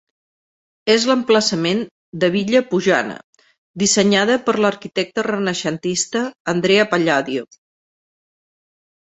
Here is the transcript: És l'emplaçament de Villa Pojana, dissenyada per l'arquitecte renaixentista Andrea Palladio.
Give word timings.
És 0.91 1.03
l'emplaçament 1.09 1.83
de 2.23 2.29
Villa 2.35 2.61
Pojana, 2.71 3.17
dissenyada 3.83 4.39
per 4.49 4.57
l'arquitecte 4.65 5.25
renaixentista 5.29 6.25
Andrea 6.57 6.89
Palladio. 6.97 7.47